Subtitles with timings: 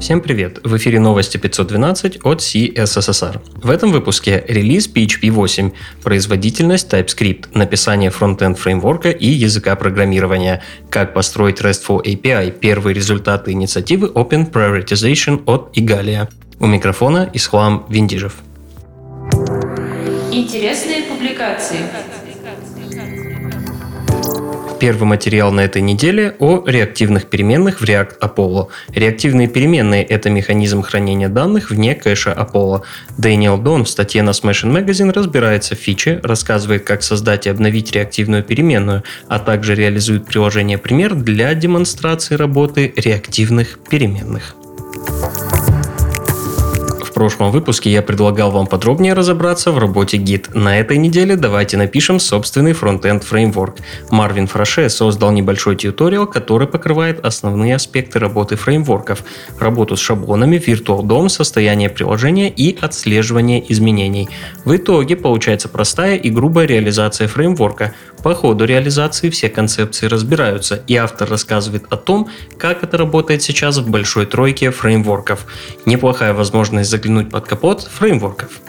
[0.00, 0.60] Всем привет!
[0.62, 3.40] В эфире новости 512 от CSSR.
[3.60, 5.72] В этом выпуске релиз PHP 8,
[6.04, 14.06] производительность TypeScript, написание фронтенд фреймворка и языка программирования, как построить RESTful API, первые результаты инициативы
[14.06, 16.28] Open Prioritization от Igalia.
[16.60, 18.36] У микрофона Исхлам Виндижев.
[20.30, 21.78] Интересные публикации.
[24.80, 28.68] Первый материал на этой неделе о реактивных переменных в React Apollo.
[28.90, 32.82] Реактивные переменные– это механизм хранения данных вне кэша Apollo.
[33.16, 37.90] Дэниел Дон в статье на Smashing Magazine разбирается в фиче, рассказывает, как создать и обновить
[37.90, 44.57] реактивную переменную, а также реализует приложение пример для демонстрации работы реактивных переменных
[47.18, 50.56] прошлом выпуске я предлагал вам подробнее разобраться в работе Git.
[50.56, 53.78] На этой неделе давайте напишем собственный фронтенд фреймворк.
[54.12, 59.24] Марвин Фраше создал небольшой тьюториал, который покрывает основные аспекты работы фреймворков,
[59.58, 64.28] работу с шаблонами, Virtual DOM, состояние приложения и отслеживание изменений.
[64.64, 67.94] В итоге получается простая и грубая реализация фреймворка.
[68.22, 72.28] По ходу реализации все концепции разбираются, и автор рассказывает о том,
[72.58, 75.46] как это работает сейчас в большой тройке фреймворков.
[75.84, 78.60] Неплохая возможность заглянуть заглянуть под капот фреймворков.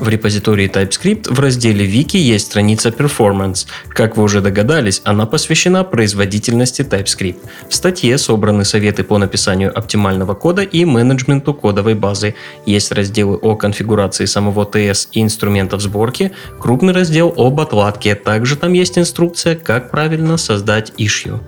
[0.00, 3.66] В репозитории TypeScript в разделе Wiki есть страница Performance.
[3.88, 7.38] Как вы уже догадались, она посвящена производительности TypeScript.
[7.70, 12.34] В статье собраны советы по написанию оптимального кода и менеджменту кодовой базы.
[12.66, 18.14] Есть разделы о конфигурации самого TS и инструментов сборки, крупный раздел об отладке.
[18.14, 21.40] Также там есть инструкция, как правильно создать issue.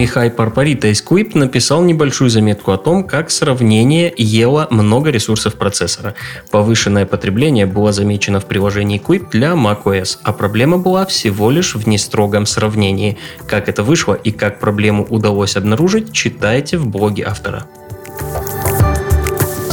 [0.00, 6.14] Михай Парпарита из Quip написал небольшую заметку о том, как сравнение ело много ресурсов процессора.
[6.50, 11.86] Повышенное потребление было замечено в приложении Quip для macOS, а проблема была всего лишь в
[11.86, 13.18] нестрогом сравнении.
[13.46, 17.66] Как это вышло и как проблему удалось обнаружить, читайте в блоге автора.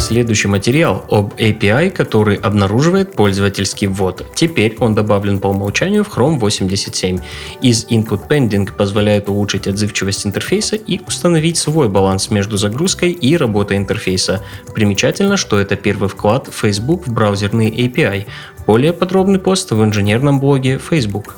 [0.07, 4.25] Следующий материал об API, который обнаруживает пользовательский ввод.
[4.35, 7.19] Теперь он добавлен по умолчанию в Chrome 87.
[7.61, 13.75] Из Input Pending позволяет улучшить отзывчивость интерфейса и установить свой баланс между загрузкой и работой
[13.75, 14.41] интерфейса.
[14.73, 18.27] Примечательно, что это первый вклад Facebook в браузерный API.
[18.65, 21.35] Более подробный пост в инженерном блоге Facebook.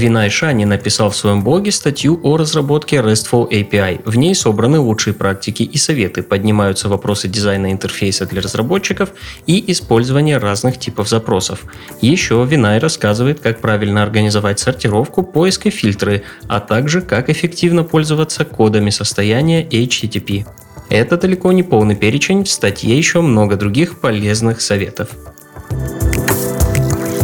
[0.00, 4.00] Винай Шани написал в своем блоге статью о разработке RESTful API.
[4.06, 9.10] В ней собраны лучшие практики и советы, поднимаются вопросы дизайна интерфейса для разработчиков
[9.46, 11.64] и использования разных типов запросов.
[12.00, 18.46] Еще Винай рассказывает, как правильно организовать сортировку, поиск и фильтры, а также как эффективно пользоваться
[18.46, 20.46] кодами состояния HTTP.
[20.88, 25.10] Это далеко не полный перечень, в статье еще много других полезных советов.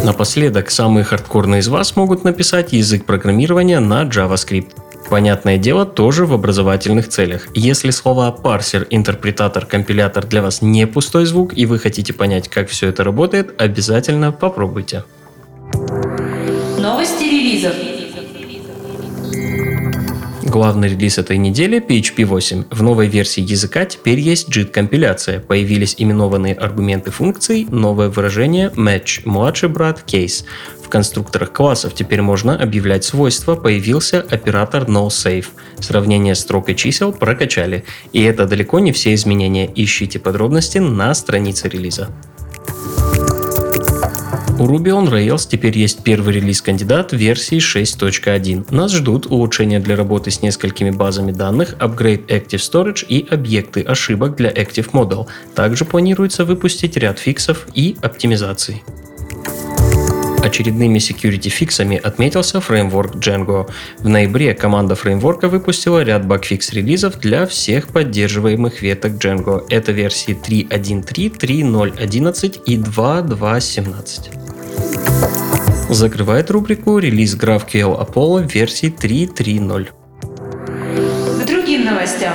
[0.06, 4.70] Напоследок, самые хардкорные из вас могут написать язык программирования на JavaScript.
[5.10, 7.48] Понятное дело, тоже в образовательных целях.
[7.56, 12.68] Если слова парсер, интерпретатор, компилятор для вас не пустой звук и вы хотите понять, как
[12.68, 15.02] все это работает, обязательно попробуйте.
[16.78, 17.95] Новости релизов.
[20.56, 22.64] Главный релиз этой недели PHP 8.
[22.70, 25.38] В новой версии языка теперь есть JIT-компиляция.
[25.38, 30.44] Появились именованные аргументы функций, новое выражение match, младший брат case.
[30.82, 35.48] В конструкторах классов теперь можно объявлять свойства, появился оператор noSafe.
[35.78, 37.84] Сравнение строк и чисел прокачали.
[38.14, 39.70] И это далеко не все изменения.
[39.74, 42.08] Ищите подробности на странице релиза.
[44.58, 48.74] У Ruby on Rails теперь есть первый релиз-кандидат версии 6.1.
[48.74, 54.34] Нас ждут улучшения для работы с несколькими базами данных, апгрейд Active Storage и объекты ошибок
[54.34, 55.26] для Active Model.
[55.54, 58.82] Также планируется выпустить ряд фиксов и оптимизаций.
[60.42, 63.68] Очередными security фиксами отметился фреймворк Django.
[63.98, 69.66] В ноябре команда фреймворка выпустила ряд багфикс релизов для всех поддерживаемых веток Django.
[69.68, 74.45] Это версии 3.1.3, 3.0.11 и 2.2.17.
[75.88, 79.88] Закрывает рубрику релиз GraphQL Apollo версии 3.3.0.
[81.42, 82.34] К другим новостям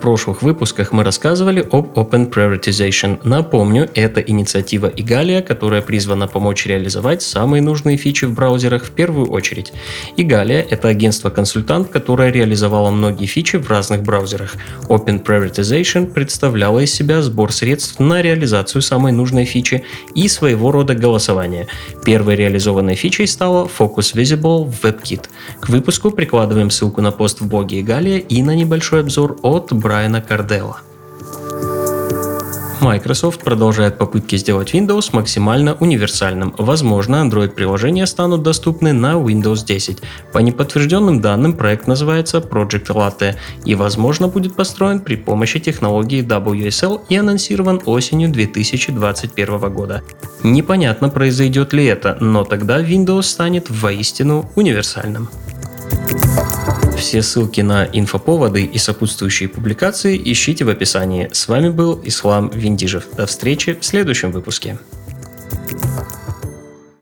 [0.00, 3.20] прошлых выпусках мы рассказывали об Open Prioritization.
[3.24, 9.30] Напомню, это инициатива Igalia, которая призвана помочь реализовать самые нужные фичи в браузерах в первую
[9.30, 9.72] очередь.
[10.16, 14.56] Igalia— это агентство-консультант, которое реализовало многие фичи в разных браузерах.
[14.88, 19.84] Open Prioritization представляла из себя сбор средств на реализацию самой нужной фичи
[20.14, 21.66] и своего рода голосование.
[22.04, 25.28] Первой реализованной фичей стала Focus Visible в WebKit.
[25.60, 30.20] К выпуску прикладываем ссылку на пост в блоге Igalia и на небольшой обзор от Брайана
[30.20, 30.80] Карделла.
[32.80, 36.54] Microsoft продолжает попытки сделать Windows максимально универсальным.
[36.58, 39.98] Возможно, Android-приложения станут доступны на Windows 10.
[40.32, 47.02] По неподтвержденным данным, проект называется Project Latte и, возможно, будет построен при помощи технологии WSL
[47.08, 50.02] и анонсирован осенью 2021 года.
[50.42, 55.28] Непонятно, произойдет ли это, но тогда Windows станет воистину универсальным.
[56.98, 61.28] Все ссылки на инфоповоды и сопутствующие публикации ищите в описании.
[61.32, 63.04] С вами был Ислам Виндижев.
[63.16, 64.78] До встречи в следующем выпуске.